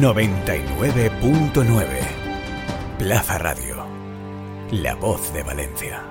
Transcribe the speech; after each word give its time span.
99.9 0.00 1.86
Plaza 2.98 3.38
Radio. 3.38 3.86
La 4.72 4.94
voz 4.94 5.32
de 5.32 5.42
Valencia. 5.42 6.02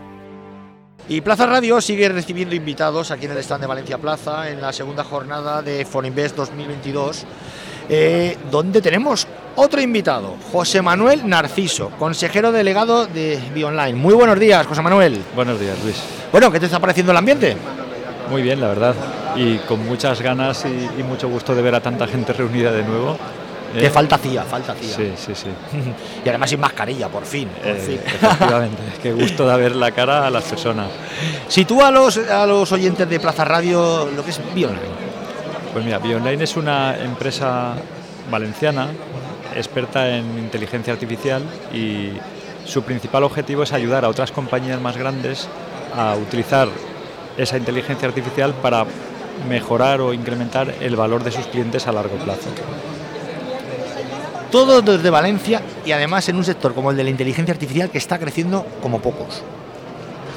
Y 1.07 1.21
Plaza 1.21 1.45
Radio 1.45 1.79
sigue 1.81 2.09
recibiendo 2.09 2.55
invitados 2.55 3.11
aquí 3.11 3.25
en 3.25 3.33
el 3.33 3.37
stand 3.37 3.61
de 3.61 3.67
Valencia 3.67 3.99
Plaza 3.99 4.49
en 4.49 4.59
la 4.59 4.73
segunda 4.73 5.03
jornada 5.03 5.61
de 5.61 5.85
Forinvest 5.85 6.35
2022, 6.35 7.25
eh, 7.87 8.35
donde 8.49 8.81
tenemos 8.81 9.27
otro 9.55 9.79
invitado, 9.79 10.35
José 10.51 10.81
Manuel 10.81 11.29
Narciso, 11.29 11.91
consejero 11.99 12.51
delegado 12.51 13.05
de 13.05 13.39
Bionline. 13.53 13.95
Muy 13.95 14.15
buenos 14.15 14.39
días, 14.39 14.65
José 14.65 14.81
Manuel. 14.81 15.21
Buenos 15.35 15.59
días, 15.59 15.77
Luis. 15.83 16.01
Bueno, 16.31 16.51
¿qué 16.51 16.59
te 16.59 16.65
está 16.65 16.79
pareciendo 16.79 17.11
el 17.11 17.19
ambiente? 17.19 17.55
Muy 18.31 18.41
bien, 18.41 18.59
la 18.59 18.69
verdad, 18.69 18.95
y 19.35 19.57
con 19.59 19.85
muchas 19.85 20.23
ganas 20.23 20.65
y, 20.65 20.99
y 20.99 21.03
mucho 21.03 21.29
gusto 21.29 21.53
de 21.53 21.61
ver 21.61 21.75
a 21.75 21.81
tanta 21.81 22.07
gente 22.07 22.33
reunida 22.33 22.71
de 22.71 22.83
nuevo. 22.83 23.19
Que 23.79 23.87
Eh, 23.87 23.89
falta 23.89 24.15
hacía, 24.15 24.43
falta 24.43 24.71
hacía. 24.73 24.95
Sí, 24.95 25.11
sí, 25.17 25.33
sí. 25.35 25.47
Y 26.25 26.29
además 26.29 26.49
sin 26.49 26.59
mascarilla, 26.59 27.09
por 27.09 27.25
fin. 27.25 27.47
por 27.49 27.67
Eh, 27.67 27.75
fin. 27.75 27.99
efectivamente, 28.05 28.81
qué 29.03 29.11
gusto 29.13 29.47
de 29.47 29.57
ver 29.57 29.75
la 29.75 29.91
cara 29.91 30.25
a 30.27 30.29
las 30.29 30.43
personas. 30.45 30.87
Sitúa 31.47 31.87
a 31.89 31.91
los, 31.91 32.17
a 32.17 32.45
los 32.45 32.71
oyentes 32.71 33.09
de 33.09 33.19
Plaza 33.19 33.43
Radio 33.45 34.09
lo 34.15 34.23
que 34.23 34.31
es 34.31 34.39
Bionline. 34.53 34.79
Pues 35.73 35.83
mira, 35.83 35.99
Bionline 35.99 36.41
es 36.41 36.55
una 36.55 36.97
empresa 36.97 37.73
valenciana 38.31 38.87
experta 39.55 40.09
en 40.09 40.37
inteligencia 40.39 40.91
artificial 40.93 41.43
y 41.73 42.11
su 42.65 42.81
principal 42.83 43.23
objetivo 43.23 43.63
es 43.63 43.73
ayudar 43.73 44.03
a 44.05 44.09
otras 44.09 44.31
compañías 44.31 44.81
más 44.81 44.97
grandes 44.97 45.47
a 45.95 46.15
utilizar 46.15 46.67
esa 47.37 47.57
inteligencia 47.57 48.07
artificial 48.07 48.53
para 48.53 48.85
mejorar 49.49 50.01
o 50.01 50.13
incrementar 50.13 50.73
el 50.81 50.95
valor 50.95 51.23
de 51.23 51.31
sus 51.31 51.45
clientes 51.47 51.87
a 51.87 51.91
largo 51.91 52.15
plazo. 52.17 52.49
Todo 54.55 54.81
desde 54.81 55.09
Valencia 55.09 55.61
y 55.85 55.91
además 55.91 56.29
en 56.29 56.37
un 56.37 56.45
sector 56.45 56.73
como 56.73 56.89
el 56.89 56.95
de 56.95 57.03
la 57.03 57.09
inteligencia 57.09 57.53
artificial 57.53 57.89
que 57.89 57.97
está 57.97 58.17
creciendo 58.17 58.65
como 58.81 59.01
pocos. 59.01 59.43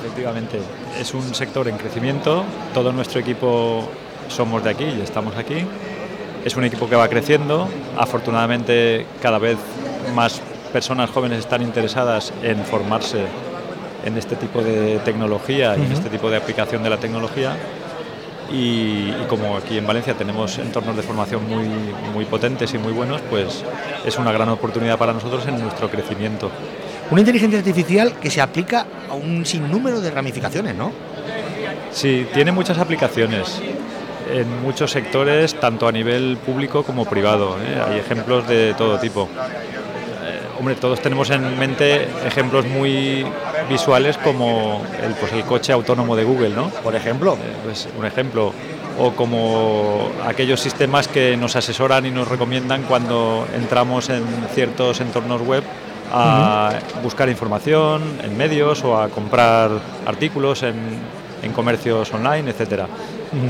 Efectivamente, 0.00 0.58
es 1.00 1.14
un 1.14 1.36
sector 1.36 1.68
en 1.68 1.76
crecimiento, 1.76 2.42
todo 2.74 2.92
nuestro 2.92 3.20
equipo 3.20 3.88
somos 4.26 4.64
de 4.64 4.70
aquí 4.70 4.86
y 4.86 5.02
estamos 5.02 5.36
aquí. 5.36 5.64
Es 6.44 6.56
un 6.56 6.64
equipo 6.64 6.88
que 6.88 6.96
va 6.96 7.06
creciendo, 7.06 7.68
afortunadamente 7.96 9.06
cada 9.22 9.38
vez 9.38 9.56
más 10.16 10.42
personas 10.72 11.10
jóvenes 11.10 11.38
están 11.38 11.62
interesadas 11.62 12.32
en 12.42 12.64
formarse 12.64 13.20
en 14.04 14.18
este 14.18 14.34
tipo 14.34 14.62
de 14.62 14.98
tecnología 15.04 15.76
y 15.76 15.82
en 15.82 15.92
este 15.92 16.10
tipo 16.10 16.28
de 16.28 16.38
aplicación 16.38 16.82
de 16.82 16.90
la 16.90 16.96
tecnología. 16.96 17.56
Y, 18.50 19.10
y 19.10 19.26
como 19.28 19.56
aquí 19.56 19.76
en 19.76 19.86
Valencia 19.86 20.14
tenemos 20.14 20.58
entornos 20.58 20.96
de 20.96 21.02
formación 21.02 21.46
muy, 21.48 21.68
muy 22.14 22.24
potentes 22.24 22.72
y 22.72 22.78
muy 22.78 22.92
buenos, 22.92 23.20
pues 23.28 23.64
es 24.04 24.16
una 24.18 24.32
gran 24.32 24.48
oportunidad 24.48 24.96
para 24.96 25.12
nosotros 25.12 25.46
en 25.46 25.60
nuestro 25.60 25.90
crecimiento. 25.90 26.50
Una 27.10 27.20
inteligencia 27.20 27.58
artificial 27.58 28.14
que 28.20 28.30
se 28.30 28.40
aplica 28.40 28.86
a 29.08 29.14
un 29.14 29.44
sinnúmero 29.44 30.00
de 30.00 30.10
ramificaciones, 30.10 30.74
¿no? 30.74 30.92
Sí, 31.90 32.26
tiene 32.32 32.52
muchas 32.52 32.78
aplicaciones 32.78 33.60
en 34.30 34.62
muchos 34.62 34.90
sectores, 34.90 35.54
tanto 35.54 35.88
a 35.88 35.92
nivel 35.92 36.36
público 36.36 36.82
como 36.82 37.06
privado. 37.06 37.56
¿eh? 37.60 37.80
Hay 37.86 37.98
ejemplos 37.98 38.46
de 38.46 38.74
todo 38.74 38.98
tipo. 38.98 39.22
Eh, 39.22 40.40
hombre, 40.58 40.74
todos 40.74 41.00
tenemos 41.00 41.30
en 41.30 41.58
mente 41.58 42.08
ejemplos 42.26 42.66
muy 42.66 43.24
visuales 43.68 44.16
como 44.18 44.82
el, 45.02 45.14
pues 45.14 45.32
el 45.32 45.42
coche 45.44 45.72
autónomo 45.72 46.14
de 46.16 46.24
Google, 46.24 46.50
¿no? 46.50 46.68
Por 46.68 46.94
ejemplo. 46.94 47.34
Eh, 47.34 47.56
pues 47.64 47.88
un 47.98 48.04
ejemplo. 48.06 48.52
O 49.00 49.12
como 49.12 50.08
aquellos 50.26 50.58
sistemas 50.60 51.06
que 51.06 51.36
nos 51.36 51.54
asesoran 51.54 52.04
y 52.04 52.10
nos 52.10 52.26
recomiendan 52.26 52.82
cuando 52.82 53.46
entramos 53.54 54.08
en 54.10 54.24
ciertos 54.54 55.00
entornos 55.00 55.40
web 55.42 55.62
a 56.12 56.72
buscar 57.02 57.28
información 57.28 58.02
en 58.24 58.36
medios 58.36 58.82
o 58.82 58.98
a 59.00 59.08
comprar 59.08 59.70
artículos 60.06 60.62
en, 60.64 60.74
en 61.42 61.52
comercios 61.52 62.12
online, 62.12 62.50
etcétera. 62.50 62.86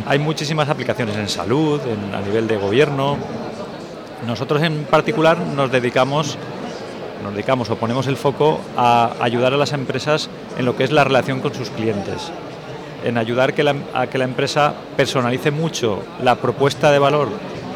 Hay 0.07 0.19
muchísimas 0.19 0.69
aplicaciones 0.69 1.17
en 1.17 1.29
salud, 1.29 1.81
en- 1.87 2.15
a 2.15 2.21
nivel 2.21 2.47
de 2.47 2.57
gobierno. 2.59 3.17
Nosotros 4.27 4.61
en 4.63 4.85
particular 4.85 5.39
nos 5.39 5.71
dedicamos 5.71 6.37
nos 7.23 7.33
dedicamos 7.33 7.71
o 7.71 7.77
ponemos 7.77 8.07
el 8.07 8.17
foco 8.17 8.61
a 8.77 9.13
ayudar 9.21 9.55
a 9.55 9.57
las 9.57 9.73
empresas 9.73 10.29
en 10.59 10.65
lo 10.65 10.77
que 10.77 10.85
es 10.85 10.93
la 10.93 11.05
relación 11.05 11.41
con 11.41 11.55
sus 11.55 11.71
clientes, 11.71 12.31
en 13.05 13.19
ayudar 13.19 13.55
a 13.95 14.07
que 14.07 14.19
la 14.19 14.25
empresa 14.25 14.75
personalice 14.97 15.51
mucho 15.51 16.03
la 16.23 16.37
propuesta 16.37 16.91
de 16.93 16.99
valor 16.99 17.29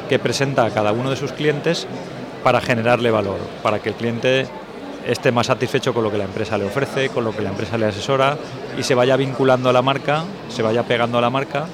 que 0.09 0.19
presenta 0.19 0.65
a 0.65 0.71
cada 0.71 0.93
uno 0.93 1.11
de 1.11 1.17
sus 1.17 1.33
clientes 1.33 1.87
para 2.43 2.61
generarle 2.61 3.11
valor, 3.11 3.39
para 3.63 3.79
que 3.79 3.91
el 3.91 3.95
cliente 3.95 4.47
esté 5.07 5.33
más 5.33 5.47
satisfecho 5.47 5.95
con 5.95 6.05
lo 6.05 6.11
que 6.11 6.19
la 6.19 6.25
empresa 6.25 6.59
le 6.59 6.65
ofrece, 6.65 7.09
con 7.09 7.25
lo 7.25 7.35
que 7.35 7.43
la 7.43 7.51
empresa 7.51 7.79
le 7.79 7.87
asesora 7.87 8.37
y 8.79 8.83
se 8.83 8.95
vaya 8.95 9.17
vinculando 9.17 9.69
a 9.69 9.73
la 9.73 9.83
marca, 9.83 10.25
se 10.49 10.63
vaya 10.63 10.83
pegando 10.85 11.19
a 11.19 11.21
la 11.21 11.31
marca 11.31 11.67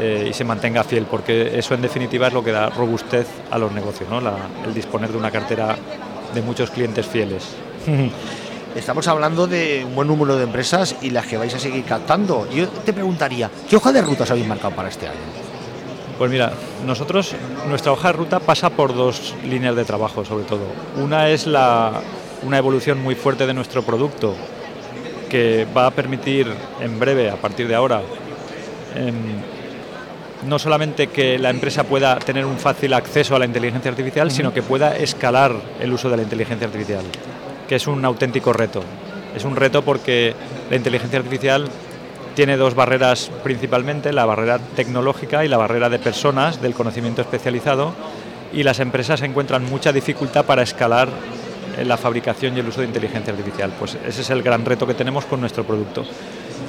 eh, 0.00 0.26
y 0.30 0.32
se 0.32 0.44
mantenga 0.44 0.84
fiel, 0.84 1.06
porque 1.06 1.58
eso 1.58 1.74
en 1.74 1.82
definitiva 1.82 2.28
es 2.28 2.32
lo 2.32 2.44
que 2.44 2.52
da 2.52 2.70
robustez 2.70 3.26
a 3.50 3.58
los 3.58 3.72
negocios, 3.72 4.08
¿no? 4.08 4.20
El 4.64 4.74
disponer 4.74 5.10
de 5.10 5.18
una 5.18 5.30
cartera 5.30 5.76
de 6.34 6.42
muchos 6.42 6.70
clientes 6.70 7.06
fieles. 7.06 7.44
Estamos 8.74 9.06
hablando 9.06 9.46
de 9.46 9.84
un 9.86 9.94
buen 9.94 10.08
número 10.08 10.36
de 10.36 10.44
empresas 10.44 10.96
y 11.02 11.10
las 11.10 11.26
que 11.26 11.36
vais 11.36 11.54
a 11.54 11.58
seguir 11.58 11.84
captando. 11.84 12.48
Yo 12.50 12.68
te 12.68 12.94
preguntaría, 12.94 13.50
¿qué 13.68 13.76
hoja 13.76 13.92
de 13.92 14.00
rutas 14.00 14.30
habéis 14.30 14.46
marcado 14.46 14.74
para 14.74 14.88
este 14.88 15.06
año? 15.06 15.18
Pues 16.16 16.30
mira, 16.30 16.52
nosotros, 16.86 17.34
nuestra 17.68 17.92
hoja 17.92 18.08
de 18.08 18.12
ruta 18.14 18.40
pasa 18.40 18.70
por 18.70 18.94
dos 18.94 19.34
líneas 19.44 19.76
de 19.76 19.84
trabajo 19.84 20.24
sobre 20.24 20.44
todo. 20.44 20.62
Una 20.96 21.28
es 21.28 21.46
la, 21.46 22.00
una 22.44 22.58
evolución 22.58 23.02
muy 23.02 23.14
fuerte 23.14 23.46
de 23.46 23.52
nuestro 23.52 23.82
producto 23.82 24.34
que 25.28 25.66
va 25.76 25.86
a 25.86 25.90
permitir 25.90 26.46
en 26.80 26.98
breve, 26.98 27.30
a 27.30 27.36
partir 27.36 27.68
de 27.68 27.74
ahora, 27.74 28.02
em, 28.94 29.14
no 30.46 30.58
solamente 30.58 31.08
que 31.08 31.38
la 31.38 31.50
empresa 31.50 31.84
pueda 31.84 32.18
tener 32.18 32.44
un 32.44 32.58
fácil 32.58 32.94
acceso 32.94 33.36
a 33.36 33.38
la 33.38 33.44
inteligencia 33.46 33.90
artificial, 33.90 34.30
sino 34.30 34.52
que 34.52 34.62
pueda 34.62 34.96
escalar 34.96 35.54
el 35.80 35.92
uso 35.92 36.10
de 36.10 36.16
la 36.16 36.22
inteligencia 36.22 36.66
artificial, 36.66 37.04
que 37.68 37.76
es 37.76 37.86
un 37.86 38.04
auténtico 38.04 38.52
reto. 38.52 38.82
Es 39.36 39.44
un 39.44 39.56
reto 39.56 39.82
porque 39.82 40.34
la 40.70 40.76
inteligencia 40.76 41.18
artificial 41.18 41.68
tiene 42.34 42.56
dos 42.56 42.74
barreras 42.74 43.30
principalmente, 43.42 44.12
la 44.12 44.24
barrera 44.24 44.58
tecnológica 44.58 45.44
y 45.44 45.48
la 45.48 45.58
barrera 45.58 45.88
de 45.88 45.98
personas, 45.98 46.60
del 46.60 46.74
conocimiento 46.74 47.22
especializado, 47.22 47.94
y 48.52 48.62
las 48.62 48.80
empresas 48.80 49.22
encuentran 49.22 49.64
mucha 49.64 49.92
dificultad 49.92 50.44
para 50.44 50.62
escalar 50.62 51.08
en 51.78 51.88
la 51.88 51.96
fabricación 51.96 52.56
y 52.56 52.60
el 52.60 52.68
uso 52.68 52.80
de 52.80 52.86
inteligencia 52.86 53.32
artificial. 53.32 53.72
Pues 53.78 53.96
ese 54.06 54.20
es 54.20 54.30
el 54.30 54.42
gran 54.42 54.64
reto 54.64 54.86
que 54.86 54.94
tenemos 54.94 55.24
con 55.24 55.40
nuestro 55.40 55.64
producto. 55.64 56.04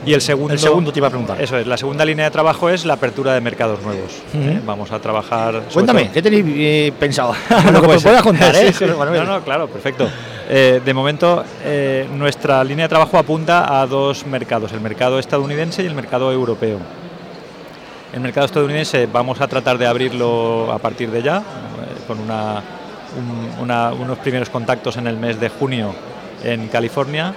Y 0.06 0.14
el 0.14 0.22
segundo, 0.22 0.54
El 0.54 0.60
segundo 0.60 0.92
te 0.92 1.00
iba 1.00 1.08
a 1.08 1.10
preguntar. 1.10 1.42
Eso 1.42 1.58
es, 1.58 1.66
la 1.66 1.78
segunda 1.78 2.04
línea 2.04 2.26
de 2.26 2.32
trabajo 2.32 2.70
es 2.70 2.84
la 2.86 2.94
apertura 2.96 3.34
de 3.34 3.42
mercados 3.42 3.82
nuevos. 3.82 4.12
¿eh? 4.34 4.60
Vamos 4.66 4.92
a 4.92 5.00
trabajar. 5.00 5.62
Cuéntame, 5.74 6.04
todo- 6.06 6.14
¿qué 6.14 6.22
tenéis 6.22 6.46
eh, 6.48 6.94
pensado? 7.00 7.34
lo 7.72 7.82
que 7.82 7.88
pues, 7.88 7.98
me 8.04 8.10
puedas 8.10 8.24
contar, 8.24 8.56
¿eh? 8.56 8.74
sí? 8.74 8.86
No, 8.86 9.24
no, 9.24 9.42
claro, 9.44 9.68
perfecto. 9.68 10.10
Eh, 10.50 10.82
de 10.84 10.94
momento, 10.94 11.44
eh, 11.64 12.08
nuestra 12.14 12.64
línea 12.64 12.86
de 12.86 12.90
trabajo 12.90 13.18
apunta 13.18 13.82
a 13.82 13.88
dos 13.88 14.26
mercados, 14.26 14.74
el 14.74 14.82
mercado 14.82 15.20
estadounidense 15.20 15.84
y 15.84 15.86
el 15.86 15.96
mercado 15.96 16.32
europeo. 16.32 16.80
El 18.14 18.20
mercado 18.20 18.46
estadounidense 18.46 19.08
vamos 19.12 19.42
a 19.42 19.48
tratar 19.48 19.78
de 19.78 19.88
abrirlo 19.88 20.72
a 20.72 20.78
partir 20.80 21.10
de 21.10 21.24
ya, 21.24 21.42
con 22.08 22.20
una- 22.20 22.62
un- 23.18 23.64
una- 23.64 23.94
unos 23.94 24.18
primeros 24.20 24.50
contactos 24.50 24.98
en 24.98 25.08
el 25.08 25.18
mes 25.18 25.40
de 25.40 25.50
junio 25.50 25.96
en 26.44 26.68
California 26.68 27.34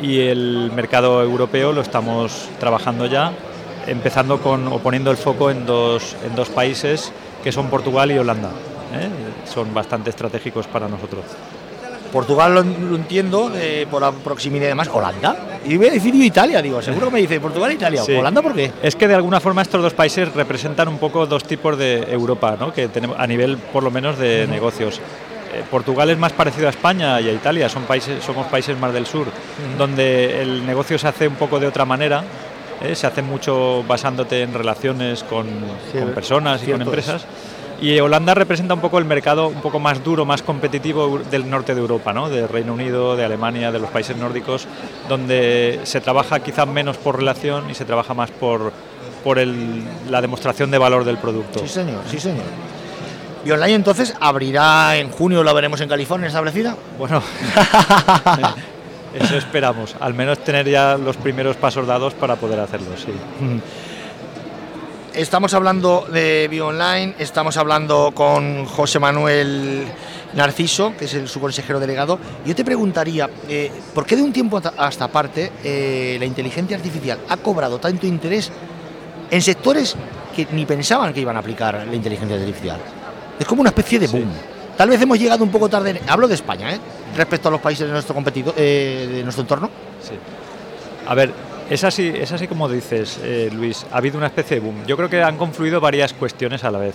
y 0.00 0.20
el 0.20 0.70
mercado 0.74 1.22
europeo 1.22 1.72
lo 1.72 1.80
estamos 1.80 2.48
trabajando 2.60 3.06
ya, 3.06 3.32
empezando 3.86 4.40
con 4.40 4.68
o 4.68 4.78
poniendo 4.78 5.10
el 5.10 5.16
foco 5.16 5.50
en 5.50 5.66
dos, 5.66 6.16
en 6.24 6.34
dos 6.34 6.48
países 6.48 7.12
que 7.42 7.52
son 7.52 7.68
Portugal 7.68 8.10
y 8.10 8.18
Holanda. 8.18 8.50
¿eh? 8.94 9.08
Son 9.52 9.72
bastante 9.72 10.10
estratégicos 10.10 10.66
para 10.66 10.88
nosotros. 10.88 11.24
Portugal 12.12 12.54
lo, 12.54 12.60
entiendo 12.96 13.52
eh, 13.54 13.86
por 13.90 14.00
la 14.02 14.12
proximidad 14.12 14.66
y 14.66 14.68
demás. 14.68 14.88
¿Holanda? 14.92 15.60
Y 15.66 15.76
voy 15.76 15.88
a 15.88 15.92
decir 15.92 16.14
yo 16.14 16.24
Italia, 16.24 16.62
digo, 16.62 16.80
seguro 16.80 17.08
que 17.08 17.12
me 17.14 17.20
dice 17.20 17.38
Portugal 17.38 17.70
e 17.70 17.74
Italia. 17.74 18.02
Sí. 18.02 18.14
¿Holanda 18.14 18.40
por 18.40 18.54
qué? 18.54 18.72
Es 18.82 18.96
que 18.96 19.06
de 19.06 19.14
alguna 19.14 19.40
forma 19.40 19.62
estos 19.62 19.82
dos 19.82 19.92
países 19.92 20.32
representan 20.32 20.88
un 20.88 20.98
poco 20.98 21.26
dos 21.26 21.44
tipos 21.44 21.76
de 21.76 22.06
Europa, 22.10 22.56
¿no? 22.58 22.72
que 22.72 22.88
tenemos 22.88 23.18
a 23.18 23.26
nivel 23.26 23.58
por 23.58 23.82
lo 23.82 23.90
menos 23.90 24.18
de 24.18 24.46
negocios. 24.46 25.00
Eh, 25.54 25.62
Portugal 25.70 26.10
es 26.10 26.18
más 26.18 26.32
parecido 26.32 26.66
a 26.66 26.70
España 26.70 27.20
y 27.20 27.28
a 27.28 27.32
Italia, 27.32 27.68
son 27.68 27.84
países, 27.84 28.22
somos 28.22 28.46
países 28.48 28.78
más 28.78 28.92
del 28.92 29.06
sur, 29.06 29.26
donde 29.78 30.42
el 30.42 30.66
negocio 30.66 30.98
se 30.98 31.08
hace 31.08 31.26
un 31.28 31.36
poco 31.36 31.58
de 31.58 31.66
otra 31.66 31.84
manera, 31.84 32.22
¿eh? 32.82 32.94
se 32.94 33.06
hace 33.06 33.22
mucho 33.22 33.82
basándote 33.88 34.42
en 34.42 34.52
relaciones 34.52 35.22
con, 35.24 35.46
Sí, 35.92 35.98
con 35.98 36.10
personas 36.10 36.62
y 36.66 36.70
con 36.72 36.82
empresas. 36.82 37.24
Y 37.80 37.98
Holanda 38.00 38.34
representa 38.34 38.74
un 38.74 38.80
poco 38.80 38.98
el 38.98 39.04
mercado 39.04 39.46
un 39.46 39.60
poco 39.62 39.78
más 39.78 40.02
duro, 40.02 40.24
más 40.24 40.42
competitivo 40.42 41.20
del 41.30 41.48
norte 41.48 41.74
de 41.76 41.80
Europa, 41.80 42.12
¿no? 42.12 42.28
de 42.28 42.46
Reino 42.48 42.72
Unido, 42.74 43.14
de 43.16 43.24
Alemania, 43.24 43.70
de 43.70 43.78
los 43.78 43.88
países 43.90 44.16
nórdicos, 44.16 44.66
donde 45.08 45.80
se 45.84 46.00
trabaja 46.00 46.40
quizás 46.40 46.66
menos 46.66 46.96
por 46.98 47.16
relación 47.16 47.70
y 47.70 47.74
se 47.74 47.84
trabaja 47.84 48.14
más 48.14 48.30
por, 48.32 48.72
por 49.22 49.38
el- 49.38 49.84
la 50.10 50.20
demostración 50.20 50.70
de 50.72 50.78
valor 50.78 51.04
del 51.04 51.18
producto. 51.18 51.60
Sí, 51.60 51.68
señor, 51.68 52.00
sí, 52.10 52.18
señor. 52.18 52.44
BioOnline 53.44 53.74
entonces 53.74 54.14
abrirá 54.20 54.96
en 54.96 55.10
junio, 55.10 55.42
lo 55.42 55.54
veremos 55.54 55.80
en 55.80 55.88
California 55.88 56.28
establecida. 56.28 56.76
Bueno, 56.98 57.22
eso 59.14 59.36
esperamos, 59.36 59.96
al 60.00 60.14
menos 60.14 60.38
tener 60.40 60.68
ya 60.68 60.96
los 60.96 61.16
primeros 61.16 61.56
pasos 61.56 61.86
dados 61.86 62.14
para 62.14 62.36
poder 62.36 62.60
hacerlo, 62.60 62.96
sí. 62.96 63.12
Estamos 65.14 65.52
hablando 65.52 66.06
de 66.12 66.46
BioOnline, 66.48 67.16
estamos 67.18 67.56
hablando 67.56 68.12
con 68.14 68.66
José 68.66 69.00
Manuel 69.00 69.84
Narciso, 70.34 70.94
que 70.96 71.06
es 71.06 71.14
el, 71.14 71.28
su 71.28 71.40
consejero 71.40 71.80
delegado. 71.80 72.20
Yo 72.46 72.54
te 72.54 72.64
preguntaría, 72.64 73.28
eh, 73.48 73.68
¿por 73.94 74.06
qué 74.06 74.14
de 74.14 74.22
un 74.22 74.32
tiempo 74.32 74.62
a 74.76 74.88
esta 74.88 75.08
parte 75.08 75.50
eh, 75.64 76.16
la 76.20 76.24
inteligencia 76.24 76.76
artificial 76.76 77.18
ha 77.28 77.36
cobrado 77.38 77.80
tanto 77.80 78.06
interés 78.06 78.52
en 79.28 79.42
sectores 79.42 79.96
que 80.36 80.46
ni 80.52 80.64
pensaban 80.66 81.12
que 81.12 81.20
iban 81.20 81.34
a 81.34 81.40
aplicar 81.40 81.84
la 81.84 81.96
inteligencia 81.96 82.36
artificial? 82.36 82.78
Es 83.38 83.46
como 83.46 83.60
una 83.60 83.70
especie 83.70 83.98
de 83.98 84.06
boom. 84.06 84.30
Tal 84.76 84.88
vez 84.88 85.00
hemos 85.00 85.18
llegado 85.18 85.42
un 85.42 85.50
poco 85.50 85.68
tarde, 85.68 86.00
hablo 86.06 86.28
de 86.28 86.34
España, 86.34 86.72
¿eh? 86.72 86.78
respecto 87.16 87.48
a 87.48 87.50
los 87.50 87.60
países 87.60 87.86
de 87.86 87.92
nuestro, 87.92 88.14
competido, 88.14 88.52
de 88.52 89.20
nuestro 89.24 89.42
entorno. 89.42 89.70
Sí. 90.00 90.14
A 91.06 91.14
ver, 91.14 91.32
es 91.68 91.82
así, 91.82 92.12
es 92.14 92.30
así 92.30 92.46
como 92.46 92.68
dices, 92.68 93.18
Luis, 93.52 93.84
ha 93.90 93.98
habido 93.98 94.18
una 94.18 94.28
especie 94.28 94.60
de 94.60 94.66
boom. 94.66 94.86
Yo 94.86 94.96
creo 94.96 95.08
que 95.08 95.22
han 95.22 95.36
confluido 95.36 95.80
varias 95.80 96.12
cuestiones 96.12 96.62
a 96.62 96.70
la 96.70 96.78
vez. 96.78 96.94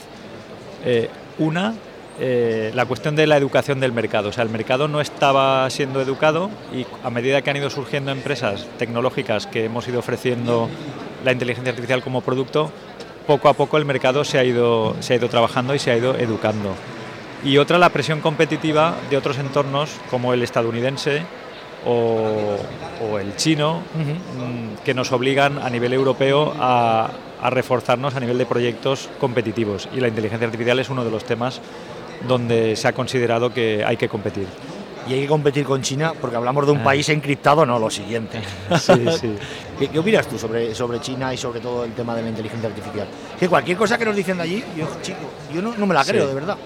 una, 1.39 1.73
eh, 2.19 2.71
la 2.75 2.85
cuestión 2.85 3.15
de 3.15 3.25
la 3.25 3.37
educación 3.37 3.79
del 3.79 3.91
mercado. 3.91 4.29
O 4.29 4.31
sea, 4.31 4.43
el 4.43 4.49
mercado 4.49 4.87
no 4.87 5.01
estaba 5.01 5.67
siendo 5.71 5.99
educado 5.99 6.51
y 6.71 6.85
a 7.03 7.09
medida 7.09 7.41
que 7.41 7.49
han 7.49 7.57
ido 7.57 7.71
surgiendo 7.71 8.11
empresas 8.11 8.67
tecnológicas 8.77 9.47
que 9.47 9.65
hemos 9.65 9.87
ido 9.87 9.99
ofreciendo 9.99 10.69
la 11.25 11.31
inteligencia 11.31 11.71
artificial 11.71 12.03
como 12.03 12.21
producto, 12.21 12.71
poco 13.25 13.49
a 13.49 13.53
poco 13.53 13.77
el 13.77 13.85
mercado 13.85 14.23
se 14.23 14.37
ha 14.37 14.43
ido, 14.43 14.95
se 14.99 15.13
ha 15.13 15.15
ido 15.17 15.29
trabajando 15.29 15.75
y 15.75 15.79
se 15.79 15.91
ha 15.91 15.97
ido 15.97 16.15
educando. 16.15 16.75
Y 17.43 17.57
otra, 17.57 17.77
la 17.77 17.89
presión 17.89 18.21
competitiva 18.21 18.95
de 19.09 19.17
otros 19.17 19.37
entornos 19.37 19.89
como 20.09 20.33
el 20.33 20.43
estadounidense 20.43 21.23
o, 21.85 22.57
el 23.19 23.35
chino, 23.35 23.81
mm, 23.95 24.83
que 24.85 24.93
nos 24.93 25.11
obligan 25.11 25.57
a 25.57 25.69
nivel 25.69 25.91
europeo 25.91 26.53
a, 26.57 27.11
a 27.41 27.49
reforzarnos 27.49 28.15
a 28.15 28.21
nivel 28.21 28.37
de 28.37 28.45
proyectos 28.45 29.09
competitivos. 29.19 29.89
Y 29.93 29.99
la 29.99 30.07
inteligencia 30.07 30.45
artificial 30.45 30.79
es 30.79 30.89
uno 30.89 31.03
de 31.03 31.11
los 31.11 31.25
temas 31.25 31.59
donde 32.27 32.77
se 32.77 32.87
ha 32.87 32.93
considerado 32.93 33.53
que 33.53 33.83
hay 33.85 33.97
que 33.97 34.07
competir. 34.07 34.47
Y 35.07 35.13
hay 35.13 35.21
que 35.21 35.27
competir 35.27 35.65
con 35.65 35.81
China 35.81 36.13
porque 36.19 36.35
hablamos 36.37 36.65
de 36.65 36.71
un 36.71 36.79
ah. 36.79 36.83
país 36.83 37.09
encriptado, 37.09 37.65
no 37.65 37.79
lo 37.79 37.89
siguiente. 37.89 38.41
Sí, 38.79 38.93
sí. 39.19 39.35
¿Qué, 39.91 39.99
opinas 39.99 40.27
tú 40.27 40.37
sobre, 40.37 40.73
sobre 40.73 40.99
China 40.99 41.33
y 41.33 41.37
sobre 41.37 41.59
todo 41.59 41.83
el 41.83 41.93
tema 41.93 42.15
de 42.15 42.21
la 42.21 42.29
inteligencia 42.29 42.69
artificial? 42.69 43.07
Que 43.39 43.49
cualquier 43.49 43.77
cosa 43.77 43.97
que 43.97 44.05
nos 44.05 44.15
dicen 44.15 44.37
de 44.37 44.43
allí, 44.43 44.63
yo, 44.77 44.87
chico, 45.01 45.19
yo 45.53 45.61
no, 45.61 45.85
me 45.85 45.93
la 45.93 46.03
creo, 46.05 46.27
de 46.27 46.33
verdad. 46.33 46.57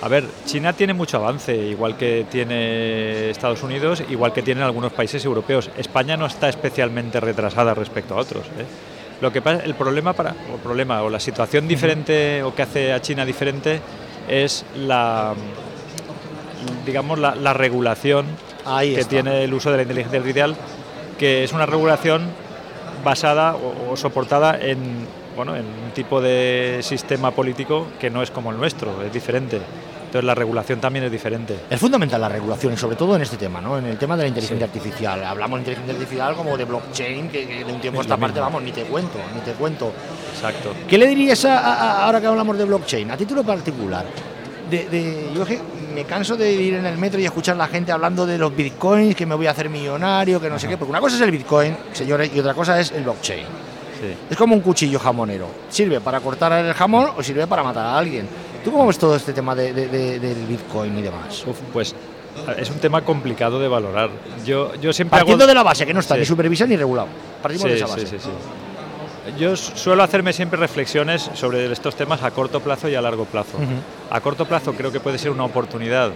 A 0.00 0.08
ver, 0.08 0.24
China 0.46 0.72
tiene 0.72 0.94
mucho 0.94 1.18
avance, 1.18 1.54
igual 1.56 1.96
que 1.96 2.26
tiene 2.30 3.30
Estados 3.30 3.62
Unidos, 3.62 4.02
igual 4.08 4.32
que 4.32 4.42
tienen 4.42 4.62
algunos 4.62 4.92
países 4.92 5.24
europeos. 5.24 5.70
España 5.76 6.16
no 6.16 6.26
está 6.26 6.48
especialmente 6.48 7.18
retrasada 7.20 7.74
respecto 7.74 8.14
a 8.14 8.18
otros. 8.18 8.46
¿eh? 8.46 8.66
Lo 9.20 9.32
que 9.32 9.42
pasa, 9.42 9.64
el 9.64 9.74
problema 9.74 10.12
para, 10.12 10.34
o 10.54 10.56
problema 10.58 11.02
o 11.02 11.10
la 11.10 11.18
situación 11.18 11.66
diferente 11.66 12.42
o 12.44 12.54
que 12.54 12.62
hace 12.62 12.92
a 12.92 13.02
China 13.02 13.24
diferente 13.24 13.80
es 14.28 14.64
la, 14.76 15.34
digamos, 16.84 17.18
la, 17.18 17.52
regulación 17.52 18.26
que 18.80 19.04
tiene 19.04 19.44
el 19.44 19.54
uso 19.54 19.70
de 19.70 19.76
la 19.76 19.82
inteligencia 19.82 20.18
artificial, 20.18 20.56
que 21.18 21.44
es 21.44 21.52
una 21.52 21.66
regulación 21.66 22.22
basada 23.04 23.56
o, 23.56 23.96
soportada 23.96 24.58
en, 24.60 25.06
bueno, 25.36 25.56
en 25.56 25.64
un 25.64 25.90
tipo 25.94 26.20
de 26.20 26.78
sistema 26.82 27.30
político 27.30 27.86
que 27.98 28.10
no 28.10 28.22
es 28.22 28.30
como 28.30 28.50
el 28.50 28.58
nuestro, 28.58 29.02
es 29.02 29.12
diferente. 29.12 29.60
Entonces 30.08 30.24
la 30.24 30.34
regulación 30.34 30.80
también 30.80 31.04
es 31.04 31.12
diferente. 31.12 31.54
Es 31.68 31.78
fundamental 31.78 32.18
la 32.18 32.30
regulación, 32.30 32.72
y 32.72 32.78
sobre 32.78 32.96
todo 32.96 33.14
en 33.16 33.20
este 33.20 33.36
tema, 33.36 33.60
¿no? 33.60 33.76
en 33.76 33.84
el 33.84 33.98
tema 33.98 34.16
de 34.16 34.22
la 34.22 34.28
inteligencia 34.28 34.66
artificial. 34.66 35.22
Hablamos 35.22 35.58
de 35.58 35.60
inteligencia 35.60 35.94
artificial 35.94 36.34
como 36.34 36.56
de 36.56 36.64
blockchain, 36.64 37.28
que, 37.28 37.62
de 37.62 37.70
un 37.70 37.78
tiempo 37.78 38.00
a 38.00 38.02
esta 38.02 38.16
parte, 38.16 38.40
vamos, 38.40 38.62
ni 38.62 38.72
te 38.72 38.84
cuento, 38.84 39.18
ni 39.34 39.40
te 39.42 39.52
cuento. 39.52 39.92
Exacto. 40.32 40.72
¿Qué 40.88 40.96
le 40.96 41.08
dirías 41.08 41.44
a, 41.44 42.06
ahora 42.06 42.22
que 42.22 42.26
hablamos 42.26 42.56
de 42.56 42.64
blockchain, 42.64 43.10
a 43.10 43.18
título 43.18 43.44
particular? 43.44 44.06
De, 44.70 45.30
yo 45.34 45.44
me 45.94 46.04
canso 46.04 46.36
de 46.36 46.52
ir 46.52 46.74
en 46.74 46.86
el 46.86 46.98
metro 46.98 47.18
y 47.20 47.24
escuchar 47.24 47.54
a 47.54 47.58
la 47.58 47.68
gente 47.68 47.92
hablando 47.92 48.26
de 48.26 48.38
los 48.38 48.54
bitcoins, 48.54 49.16
que 49.16 49.26
me 49.26 49.34
voy 49.34 49.46
a 49.46 49.52
hacer 49.52 49.68
millonario, 49.68 50.40
que 50.40 50.50
no 50.50 50.58
sé 50.58 50.68
qué, 50.68 50.76
porque 50.76 50.90
una 50.90 51.00
cosa 51.00 51.16
es 51.16 51.22
el 51.22 51.30
bitcoin, 51.30 51.76
señores, 51.92 52.30
y 52.34 52.40
otra 52.40 52.54
cosa 52.54 52.78
es 52.78 52.92
el 52.92 53.02
blockchain. 53.04 53.46
Es 54.30 54.36
como 54.36 54.54
un 54.54 54.60
cuchillo 54.60 54.98
jamonero. 54.98 55.48
¿Sirve 55.68 56.00
para 56.00 56.20
cortar 56.20 56.52
el 56.64 56.72
jamón 56.72 57.10
o 57.16 57.22
sirve 57.22 57.46
para 57.46 57.62
matar 57.62 57.84
a 57.86 57.98
alguien? 57.98 58.28
¿Tú 58.64 58.70
cómo 58.70 58.86
ves 58.86 58.98
todo 58.98 59.16
este 59.16 59.32
tema 59.32 59.54
del 59.54 60.46
bitcoin 60.48 60.98
y 60.98 61.02
demás? 61.02 61.44
pues 61.72 61.94
es 62.58 62.70
un 62.70 62.78
tema 62.78 63.02
complicado 63.02 63.58
de 63.58 63.68
valorar. 63.68 64.10
Yo, 64.44 64.74
yo 64.76 64.92
siempre 64.92 65.18
Partiendo 65.18 65.46
de 65.46 65.54
la 65.54 65.62
base, 65.62 65.84
que 65.86 65.94
no 65.94 66.00
está 66.00 66.16
ni 66.16 66.24
supervisado 66.24 66.68
ni 66.68 66.76
regulado. 66.76 67.08
Partimos 67.42 67.68
de 67.68 67.76
esa 67.76 67.86
base. 67.86 68.06
Sí, 68.06 68.16
sí, 68.18 68.28
yo 69.36 69.56
suelo 69.56 70.02
hacerme 70.02 70.32
siempre 70.32 70.58
reflexiones 70.58 71.30
sobre 71.34 71.70
estos 71.72 71.96
temas 71.96 72.22
a 72.22 72.30
corto 72.30 72.60
plazo 72.60 72.88
y 72.88 72.94
a 72.94 73.02
largo 73.02 73.24
plazo. 73.24 73.58
A 74.10 74.20
corto 74.20 74.46
plazo 74.46 74.72
creo 74.72 74.92
que 74.92 75.00
puede 75.00 75.18
ser 75.18 75.30
una 75.30 75.44
oportunidad 75.44 76.12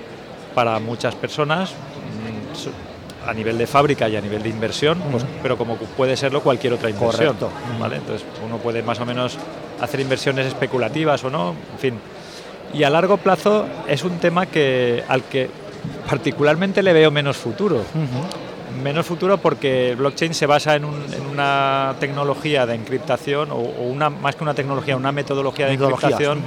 para 0.55 0.79
muchas 0.79 1.15
personas 1.15 1.71
mm, 1.71 3.29
a 3.29 3.35
nivel 3.35 3.57
de 3.59 3.67
fábrica 3.67 4.09
y 4.09 4.17
a 4.17 4.21
nivel 4.21 4.43
de 4.43 4.49
inversión, 4.49 4.99
pues, 5.11 5.25
pero 5.43 5.57
como 5.57 5.77
puede 5.77 6.17
serlo 6.17 6.43
cualquier 6.43 6.73
otra 6.73 6.91
inversión. 6.91 7.37
¿vale? 7.79 7.97
Entonces 7.97 8.27
uno 8.45 8.59
puede 8.59 8.83
más 8.83 8.99
o 9.01 9.07
menos 9.07 9.37
hacer 9.81 10.01
inversiones 10.01 10.47
especulativas 10.47 11.23
o 11.25 11.31
no, 11.31 11.51
en 11.51 11.79
fin. 11.79 11.95
Y 12.75 12.85
a 12.85 12.91
largo 12.91 13.19
plazo 13.19 13.67
es 13.87 14.03
un 14.03 14.19
tema 14.19 14.47
que, 14.47 15.05
al 15.07 15.25
que 15.25 15.51
particularmente 16.09 16.83
le 16.83 16.93
veo 16.93 17.11
menos 17.11 17.37
futuro 17.37 17.85
menos 18.83 19.07
futuro 19.07 19.39
porque 19.39 19.91
el 19.91 19.97
blockchain 19.97 20.35
se 20.35 20.47
basa 20.47 20.77
en, 20.77 20.85
una 20.85 21.95
tecnología 22.01 22.67
de 22.67 22.75
encriptación 22.75 23.51
o, 23.51 23.57
una, 23.57 24.11
más 24.11 24.37
que 24.37 24.45
una 24.45 24.55
tecnología, 24.55 24.97
una 24.97 25.13
metodología 25.13 25.67
de 25.67 25.75
encriptación 25.75 26.43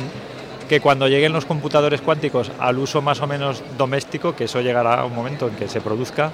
que 0.68 0.80
cuando 0.80 1.08
lleguen 1.08 1.32
los 1.32 1.46
computadores 1.46 2.02
cuánticos 2.02 2.52
al 2.60 2.80
uso 2.80 3.02
más 3.02 3.22
o 3.22 3.28
menos 3.28 3.64
doméstico, 3.78 4.36
que 4.36 4.46
eso 4.46 4.62
llegará 4.62 5.02
a 5.02 5.06
un 5.06 5.14
momento 5.14 5.48
en 5.48 5.56
que 5.56 5.68
se 5.68 5.80
produzca, 5.80 6.32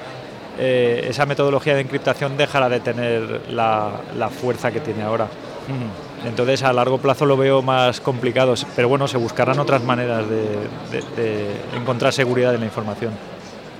eh, 0.57 1.07
esa 1.09 1.25
metodología 1.25 1.75
de 1.75 1.81
encriptación 1.81 2.37
dejará 2.37 2.69
de 2.69 2.79
tener 2.79 3.41
la, 3.49 4.29
fuerza 4.29 4.71
que 4.71 4.79
tiene 4.79 5.03
ahora. 5.03 5.27
Entonces 6.25 6.63
a 6.63 6.73
largo 6.73 6.97
plazo 6.97 7.25
lo 7.25 7.37
veo 7.37 7.61
más 7.61 7.99
complicado, 8.01 8.53
pero 8.75 8.89
bueno, 8.89 9.07
se 9.07 9.17
buscarán 9.17 9.59
otras 9.59 9.83
maneras 9.83 10.25
de 10.29 11.51
encontrar 11.75 12.13
seguridad 12.13 12.53
en 12.53 12.61
la 12.61 12.65
información. 12.67 13.11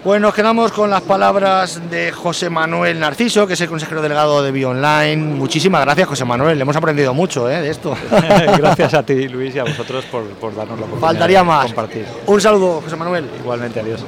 Pues 0.04 0.20
nos 0.20 0.34
quedamos 0.34 0.72
con 0.72 0.90
las 0.90 1.02
palabras 1.04 1.80
de 1.92 2.12
José 2.12 2.50
Manuel 2.50 3.00
Narciso, 3.00 3.46
que 3.46 3.54
es 3.54 3.62
el 3.62 3.70
consejero 3.70 4.02
delegado 4.02 4.42
de 4.42 4.52
BioOnline. 4.52 5.38
Muchísimas 5.38 5.82
gracias, 5.82 6.08
José 6.08 6.26
Manuel. 6.26 6.58
Le 6.58 6.64
hemos 6.64 6.76
aprendido 6.76 7.14
mucho 7.14 7.48
¿eh? 7.48 7.62
de 7.62 7.70
esto. 7.70 7.96
gracias 8.58 8.96
a 8.96 9.04
ti, 9.04 9.28
Luis, 9.28 9.54
y 9.54 9.60
a 9.60 9.64
vosotros 9.64 10.04
por, 10.06 10.24
por 10.24 10.56
darnos 10.56 10.80
la 10.80 10.86
oportunidad 10.88 11.08
Faltaría 11.08 11.44
más. 11.44 11.68
compartir. 11.68 12.06
Un 12.26 12.42
saludo, 12.42 12.82
José 12.82 12.96
Manuel. 12.96 13.30
Igualmente, 13.42 13.80
adiós. 13.80 14.04